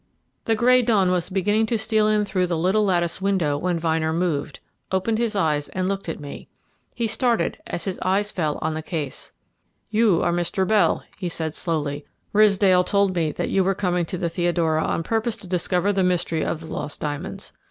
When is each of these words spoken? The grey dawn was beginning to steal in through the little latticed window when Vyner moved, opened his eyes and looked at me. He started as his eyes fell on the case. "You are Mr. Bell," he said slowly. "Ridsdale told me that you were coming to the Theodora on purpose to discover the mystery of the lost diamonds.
The 0.45 0.55
grey 0.55 0.81
dawn 0.81 1.11
was 1.11 1.29
beginning 1.29 1.67
to 1.67 1.77
steal 1.77 2.07
in 2.07 2.25
through 2.25 2.47
the 2.47 2.57
little 2.57 2.83
latticed 2.83 3.21
window 3.21 3.55
when 3.55 3.79
Vyner 3.79 4.11
moved, 4.11 4.59
opened 4.91 5.19
his 5.19 5.35
eyes 5.35 5.69
and 5.69 5.87
looked 5.87 6.09
at 6.09 6.19
me. 6.19 6.47
He 6.95 7.05
started 7.05 7.59
as 7.67 7.85
his 7.85 7.99
eyes 8.01 8.31
fell 8.31 8.57
on 8.63 8.73
the 8.73 8.81
case. 8.81 9.31
"You 9.91 10.23
are 10.23 10.33
Mr. 10.33 10.67
Bell," 10.67 11.03
he 11.19 11.29
said 11.29 11.53
slowly. 11.53 12.03
"Ridsdale 12.33 12.83
told 12.83 13.15
me 13.15 13.31
that 13.33 13.51
you 13.51 13.63
were 13.63 13.75
coming 13.75 14.05
to 14.05 14.17
the 14.17 14.27
Theodora 14.29 14.83
on 14.85 15.03
purpose 15.03 15.35
to 15.35 15.47
discover 15.47 15.93
the 15.93 16.01
mystery 16.03 16.43
of 16.43 16.61
the 16.61 16.65
lost 16.73 16.99
diamonds. 16.99 17.53